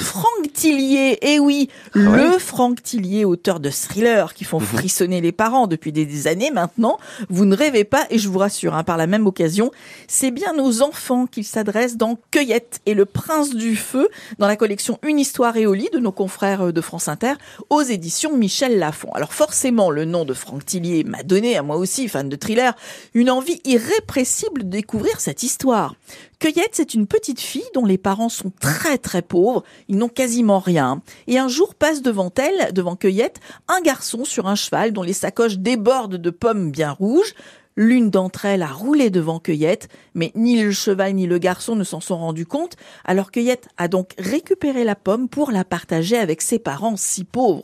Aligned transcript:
Franck 0.00 0.52
Tillier, 0.54 1.18
eh 1.20 1.38
oui, 1.38 1.68
le 1.92 2.38
Franck 2.38 2.82
Tillier, 2.82 3.24
auteur 3.24 3.60
de 3.60 3.68
thrillers 3.70 4.32
qui 4.34 4.44
font 4.44 4.58
frissonner 4.58 5.20
les 5.20 5.30
parents 5.30 5.66
depuis 5.66 5.92
des, 5.92 6.26
années 6.26 6.50
maintenant. 6.50 6.98
Vous 7.28 7.44
ne 7.44 7.54
rêvez 7.54 7.84
pas, 7.84 8.06
et 8.10 8.18
je 8.18 8.28
vous 8.28 8.38
rassure, 8.38 8.74
hein, 8.74 8.82
par 8.82 8.96
la 8.96 9.06
même 9.06 9.26
occasion, 9.26 9.70
c'est 10.08 10.30
bien 10.30 10.58
aux 10.58 10.82
enfants 10.82 11.26
qu'il 11.26 11.44
s'adresse 11.44 11.96
dans 11.96 12.18
Cueillette 12.30 12.80
et 12.86 12.94
le 12.94 13.04
Prince 13.04 13.50
du 13.50 13.76
Feu, 13.76 14.08
dans 14.38 14.46
la 14.46 14.56
collection 14.56 14.98
Une 15.02 15.18
histoire 15.18 15.56
et 15.56 15.66
au 15.66 15.74
lit 15.74 15.90
de 15.92 15.98
nos 15.98 16.12
confrères 16.12 16.72
de 16.72 16.80
France 16.80 17.08
Inter, 17.08 17.34
aux 17.68 17.82
éditions 17.82 18.36
Michel 18.36 18.78
Lafon. 18.78 19.12
Alors 19.12 19.34
forcément, 19.34 19.90
le 19.90 20.06
nom 20.06 20.24
de 20.24 20.34
Franck 20.34 20.64
Tillier 20.64 21.04
m'a 21.04 21.22
donné, 21.22 21.56
à 21.56 21.62
moi 21.62 21.76
aussi, 21.76 22.08
fan 22.08 22.28
de 22.28 22.36
thriller, 22.36 22.74
une 23.12 23.30
envie 23.30 23.60
irrépressible 23.64 24.64
de 24.64 24.70
découvrir 24.70 25.20
cette 25.20 25.42
histoire. 25.42 25.94
Cueillette, 26.40 26.70
c'est 26.72 26.94
une 26.94 27.06
petite 27.06 27.38
fille 27.38 27.68
dont 27.74 27.84
les 27.84 27.98
parents 27.98 28.30
sont 28.30 28.50
très 28.60 28.96
très 28.96 29.20
pauvres, 29.20 29.62
ils 29.88 29.98
n'ont 29.98 30.08
quasiment 30.08 30.58
rien. 30.58 31.02
Et 31.26 31.38
un 31.38 31.48
jour 31.48 31.74
passe 31.74 32.00
devant 32.00 32.32
elle, 32.34 32.72
devant 32.72 32.96
Cueillette, 32.96 33.40
un 33.68 33.82
garçon 33.82 34.24
sur 34.24 34.46
un 34.46 34.54
cheval 34.54 34.94
dont 34.94 35.02
les 35.02 35.12
sacoches 35.12 35.58
débordent 35.58 36.16
de 36.16 36.30
pommes 36.30 36.70
bien 36.70 36.92
rouges. 36.92 37.34
L'une 37.82 38.10
d'entre 38.10 38.44
elles 38.44 38.60
a 38.60 38.66
roulé 38.66 39.08
devant 39.08 39.40
Cueillette, 39.40 39.88
mais 40.12 40.32
ni 40.34 40.62
le 40.62 40.70
cheval 40.70 41.14
ni 41.14 41.26
le 41.26 41.38
garçon 41.38 41.76
ne 41.76 41.82
s'en 41.82 42.00
sont 42.00 42.18
rendus 42.18 42.44
compte, 42.44 42.76
alors 43.06 43.30
Cueillette 43.30 43.68
a 43.78 43.88
donc 43.88 44.10
récupéré 44.18 44.84
la 44.84 44.94
pomme 44.94 45.30
pour 45.30 45.50
la 45.50 45.64
partager 45.64 46.18
avec 46.18 46.42
ses 46.42 46.58
parents 46.58 46.98
si 46.98 47.24
pauvres. 47.24 47.62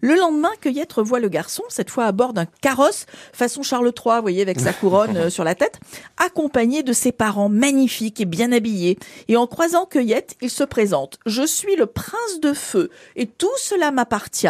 Le 0.00 0.14
lendemain, 0.14 0.48
Cueillette 0.62 0.94
revoit 0.94 1.20
le 1.20 1.28
garçon, 1.28 1.64
cette 1.68 1.90
fois 1.90 2.06
à 2.06 2.12
bord 2.12 2.32
d'un 2.32 2.46
carrosse 2.62 3.04
façon 3.34 3.62
Charles 3.62 3.92
III, 3.94 4.16
vous 4.16 4.22
voyez, 4.22 4.40
avec 4.40 4.58
sa 4.58 4.72
couronne 4.72 5.18
euh, 5.18 5.28
sur 5.28 5.44
la 5.44 5.54
tête, 5.54 5.78
accompagné 6.16 6.82
de 6.82 6.94
ses 6.94 7.12
parents 7.12 7.50
magnifiques 7.50 8.22
et 8.22 8.24
bien 8.24 8.52
habillés. 8.52 8.96
Et 9.28 9.36
en 9.36 9.46
croisant 9.46 9.84
Cueillette, 9.84 10.34
il 10.40 10.48
se 10.48 10.64
présente. 10.64 11.18
Je 11.26 11.46
suis 11.46 11.76
le 11.76 11.84
prince 11.84 12.40
de 12.40 12.54
feu, 12.54 12.88
et 13.16 13.26
tout 13.26 13.54
cela 13.58 13.90
m'appartient. 13.90 14.48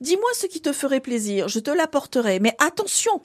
Dis-moi 0.00 0.30
ce 0.32 0.46
qui 0.46 0.62
te 0.62 0.72
ferait 0.72 1.00
plaisir, 1.00 1.48
je 1.48 1.58
te 1.58 1.70
l'apporterai, 1.70 2.40
mais 2.40 2.56
attention, 2.58 3.20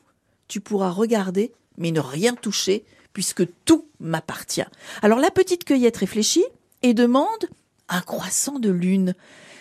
tu 0.49 0.59
pourras 0.59 0.89
regarder, 0.89 1.53
mais 1.77 1.91
ne 1.91 2.01
rien 2.01 2.35
toucher, 2.35 2.83
puisque 3.13 3.43
tout 3.63 3.87
m'appartient. 4.01 4.65
Alors 5.01 5.19
la 5.19 5.31
petite 5.31 5.63
cueillette 5.63 5.97
réfléchit 5.97 6.45
et 6.83 6.93
demande 6.93 7.45
un 7.87 8.01
croissant 8.01 8.59
de 8.59 8.69
lune. 8.69 9.15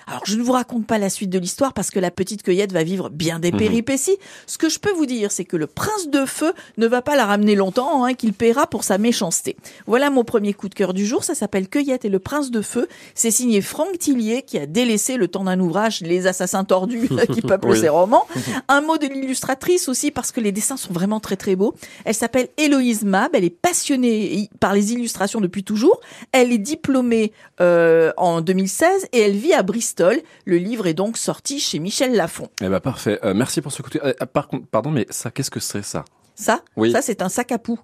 Alors, 0.08 0.22
je 0.24 0.36
ne 0.36 0.42
vous 0.42 0.52
raconte 0.52 0.86
pas 0.86 0.96
la 0.96 1.10
suite 1.10 1.28
de 1.28 1.38
l'histoire 1.38 1.74
parce 1.74 1.90
que 1.90 2.00
la 2.00 2.10
petite 2.10 2.42
cueillette 2.42 2.72
va 2.72 2.82
vivre 2.82 3.10
bien 3.10 3.38
des 3.38 3.52
mhm. 3.52 3.58
péripéties. 3.58 4.16
Ce 4.46 4.56
que 4.56 4.70
je 4.70 4.78
peux 4.78 4.92
vous 4.92 5.04
dire, 5.04 5.30
c'est 5.30 5.44
que 5.44 5.56
le 5.56 5.66
prince 5.66 6.08
de 6.08 6.24
feu 6.24 6.54
ne 6.78 6.86
va 6.86 7.02
pas 7.02 7.14
la 7.14 7.26
ramener 7.26 7.54
longtemps, 7.54 8.04
hein, 8.04 8.14
qu'il 8.14 8.32
paiera 8.32 8.66
pour 8.66 8.84
sa 8.84 8.96
méchanceté. 8.96 9.56
Voilà 9.86 10.08
mon 10.08 10.24
premier 10.24 10.54
coup 10.54 10.70
de 10.70 10.74
cœur 10.74 10.94
du 10.94 11.04
jour. 11.04 11.24
Ça 11.24 11.34
s'appelle 11.34 11.68
Cueillette 11.68 12.06
et 12.06 12.08
le 12.08 12.18
prince 12.18 12.50
de 12.50 12.62
feu. 12.62 12.88
C'est 13.14 13.30
signé 13.30 13.60
Franck 13.60 13.98
Tillier 13.98 14.42
qui 14.42 14.58
a 14.58 14.64
délaissé 14.64 15.18
le 15.18 15.28
temps 15.28 15.44
d'un 15.44 15.60
ouvrage 15.60 16.00
Les 16.00 16.26
assassins 16.26 16.64
tordus 16.64 17.10
qui 17.32 17.42
peuplent 17.42 17.76
ses 17.76 17.90
romans. 17.90 18.26
Un 18.68 18.80
mot 18.80 18.96
de 18.96 19.06
l'illustratrice 19.06 19.88
aussi 19.90 20.10
parce 20.10 20.32
que 20.32 20.40
les 20.40 20.52
dessins 20.52 20.78
sont 20.78 20.94
vraiment 20.94 21.20
très 21.20 21.36
très 21.36 21.54
beaux. 21.54 21.74
Elle 22.06 22.14
s'appelle 22.14 22.48
Héloïse 22.56 23.04
Mab. 23.04 23.32
Elle 23.34 23.44
est 23.44 23.50
passionnée 23.50 24.48
par 24.58 24.72
les 24.72 24.94
illustrations 24.94 25.42
depuis 25.42 25.64
toujours. 25.64 26.00
Elle 26.32 26.50
est 26.50 26.58
diplômée 26.58 27.32
euh, 27.60 28.10
en 28.16 28.40
2016 28.40 29.08
et 29.12 29.20
elle 29.20 29.36
vit 29.36 29.52
à 29.52 29.62
Bristol 29.62 29.97
le 30.44 30.56
livre 30.56 30.86
est 30.86 30.94
donc 30.94 31.16
sorti 31.16 31.58
chez 31.60 31.78
Michel 31.78 32.14
Lafon. 32.14 32.48
Eh 32.60 32.68
ben 32.68 32.80
parfait. 32.80 33.18
Euh, 33.24 33.34
merci 33.34 33.60
pour 33.60 33.72
ce 33.72 33.82
coup 33.82 33.90
de... 33.90 34.00
Euh, 34.02 34.12
par 34.32 34.48
contre, 34.48 34.66
pardon, 34.66 34.90
mais 34.90 35.06
ça, 35.10 35.30
qu'est-ce 35.30 35.50
que 35.50 35.60
c'est 35.60 35.82
ça? 35.82 36.04
Ça? 36.34 36.62
Oui. 36.76 36.92
Ça, 36.92 37.02
c'est 37.02 37.22
un 37.22 37.28
sac 37.28 37.52
à 37.52 37.58
poux. 37.58 37.80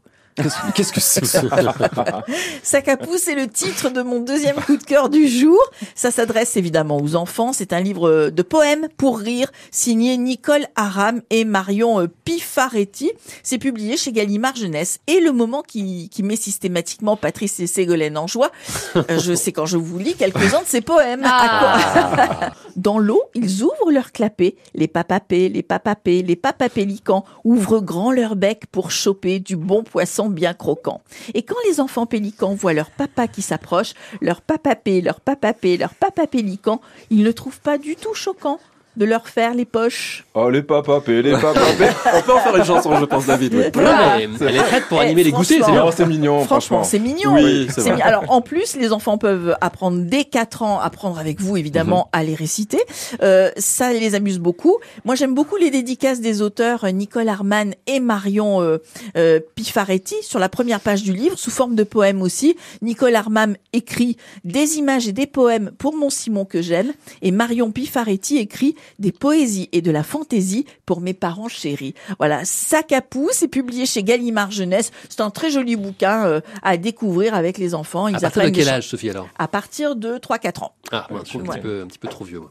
Qu'est-ce 0.74 0.92
que 0.92 1.00
c'est 1.00 1.24
Sac 2.62 2.88
à 2.88 2.96
pouce, 2.96 3.22
c'est 3.22 3.34
le 3.36 3.46
titre 3.46 3.90
de 3.90 4.02
mon 4.02 4.20
deuxième 4.20 4.56
coup 4.56 4.76
de 4.76 4.82
cœur 4.82 5.08
du 5.08 5.28
jour. 5.28 5.60
Ça 5.94 6.10
s'adresse 6.10 6.56
évidemment 6.56 6.98
aux 7.00 7.14
enfants. 7.14 7.52
C'est 7.52 7.72
un 7.72 7.80
livre 7.80 8.30
de 8.30 8.42
poèmes 8.42 8.88
pour 8.96 9.18
rire, 9.18 9.50
signé 9.70 10.16
Nicole 10.16 10.66
Aram 10.74 11.20
et 11.30 11.44
Marion 11.44 12.00
euh, 12.00 12.08
Pifaretti. 12.24 13.12
C'est 13.42 13.58
publié 13.58 13.96
chez 13.96 14.10
Gallimard 14.12 14.56
Jeunesse. 14.56 14.98
Et 15.06 15.20
le 15.20 15.30
moment 15.30 15.62
qui, 15.62 16.08
qui 16.08 16.22
met 16.22 16.36
systématiquement 16.36 17.16
Patrice 17.16 17.60
et 17.60 17.66
Ségolène 17.66 18.18
en 18.18 18.26
joie, 18.26 18.50
euh, 18.96 19.02
je 19.20 19.34
sais 19.34 19.52
quand 19.52 19.66
je 19.66 19.76
vous 19.76 19.98
lis 19.98 20.14
quelques-uns 20.14 20.62
de 20.62 20.66
ces 20.66 20.80
poèmes. 20.80 21.22
Ah. 21.24 22.52
Dans 22.76 22.98
l'eau, 22.98 23.22
ils 23.34 23.62
ouvrent 23.62 23.92
leur 23.92 24.10
clapet. 24.10 24.56
Les 24.74 24.88
papapés, 24.88 25.48
les 25.48 25.62
papapés, 25.62 26.22
les 26.22 26.36
papapélicans 26.36 27.24
ouvrent 27.44 27.80
grand 27.80 28.10
leur 28.10 28.34
bec 28.34 28.64
pour 28.72 28.90
choper 28.90 29.38
du 29.38 29.56
bon 29.56 29.84
poisson 29.84 30.23
bien 30.28 30.54
croquants. 30.54 31.02
Et 31.34 31.42
quand 31.42 31.56
les 31.68 31.80
enfants 31.80 32.06
pélicans 32.06 32.54
voient 32.54 32.72
leur 32.72 32.90
papa 32.90 33.28
qui 33.28 33.42
s'approche, 33.42 33.94
leur 34.20 34.40
papapé, 34.40 35.00
leur 35.00 35.20
papapé, 35.20 35.76
leur 35.76 35.94
papa 35.94 36.26
pélican, 36.26 36.80
ils 37.10 37.22
ne 37.22 37.32
trouvent 37.32 37.60
pas 37.60 37.78
du 37.78 37.96
tout 37.96 38.14
choquant 38.14 38.58
de 38.96 39.04
leur 39.04 39.28
faire 39.28 39.54
les 39.54 39.64
poches. 39.64 40.24
Oh, 40.34 40.50
les 40.50 40.62
papapés, 40.62 41.22
les 41.22 41.32
papapés. 41.32 41.88
On 42.14 42.22
peut 42.22 42.32
en 42.32 42.38
faire 42.38 42.56
une 42.56 42.64
chanson, 42.64 42.96
je 42.98 43.04
pense, 43.04 43.26
David. 43.26 43.54
elle 43.54 44.56
est 44.56 44.62
prête 44.62 44.84
pour 44.88 45.00
animer 45.00 45.24
les 45.24 45.32
goûters. 45.32 45.64
C'est 45.94 46.06
mignon, 46.06 46.44
franchement. 46.44 46.84
c'est 46.84 46.98
mignon. 46.98 47.34
Oui, 47.34 47.68
Alors, 48.02 48.24
en 48.28 48.40
plus, 48.40 48.76
les 48.76 48.92
enfants 48.92 49.18
peuvent 49.18 49.56
apprendre 49.60 49.98
dès 50.02 50.24
4 50.24 50.62
ans, 50.62 50.80
apprendre 50.80 51.18
avec 51.18 51.40
vous, 51.40 51.56
évidemment, 51.56 52.08
mhm. 52.12 52.20
à 52.20 52.24
les 52.24 52.34
réciter. 52.34 52.80
Euh, 53.22 53.50
ça 53.56 53.92
les 53.92 54.14
amuse 54.14 54.38
beaucoup. 54.38 54.78
Moi, 55.04 55.14
j'aime 55.14 55.34
beaucoup 55.34 55.56
les 55.56 55.70
dédicaces 55.70 56.20
des 56.20 56.42
auteurs 56.42 56.86
Nicole 56.92 57.28
Arman 57.28 57.74
et 57.86 58.00
Marion 58.00 58.62
euh, 58.62 58.78
euh, 59.16 59.40
Pifaretti 59.54 60.16
sur 60.22 60.38
la 60.38 60.48
première 60.48 60.80
page 60.80 61.02
du 61.02 61.12
livre, 61.12 61.38
sous 61.38 61.50
forme 61.50 61.74
de 61.74 61.84
poèmes 61.84 62.22
aussi. 62.22 62.56
Nicole 62.82 63.14
Arman 63.14 63.56
écrit 63.72 64.16
des 64.44 64.78
images 64.78 65.08
et 65.08 65.12
des 65.12 65.26
poèmes 65.26 65.70
pour 65.78 65.96
mon 65.96 66.10
Simon 66.10 66.44
que 66.44 66.62
j'aime. 66.62 66.92
Et 67.22 67.30
Marion 67.30 67.70
Pifaretti 67.70 68.38
écrit 68.38 68.74
des 68.98 69.12
poésies 69.12 69.68
et 69.72 69.82
de 69.82 69.90
la 69.90 70.02
fantaisie 70.02 70.66
pour 70.86 71.00
mes 71.00 71.14
parents 71.14 71.48
chéris. 71.48 71.94
Voilà, 72.18 72.44
Sac 72.44 72.92
à 72.92 73.00
pouce 73.00 73.42
est 73.42 73.48
publié 73.48 73.86
chez 73.86 74.02
Gallimard 74.02 74.50
Jeunesse. 74.50 74.90
C'est 75.08 75.20
un 75.20 75.30
très 75.30 75.50
joli 75.50 75.76
bouquin 75.76 76.26
euh, 76.26 76.40
à 76.62 76.76
découvrir 76.76 77.34
avec 77.34 77.58
les 77.58 77.74
enfants. 77.74 78.08
Ils 78.08 78.16
à 78.16 78.20
partir 78.20 78.44
de 78.44 78.50
quel 78.50 78.68
âge, 78.68 78.88
Sophie, 78.88 79.10
alors? 79.10 79.28
À 79.38 79.48
partir 79.48 79.96
de 79.96 80.16
3-4 80.16 80.64
ans. 80.64 80.72
Ah, 80.92 81.06
je 81.24 81.28
suis 81.28 81.38
un, 81.38 81.42
petit 81.42 81.60
peu, 81.60 81.82
un 81.82 81.86
petit 81.86 81.98
peu 81.98 82.08
trop 82.08 82.24
vieux, 82.24 82.40
moi. 82.40 82.42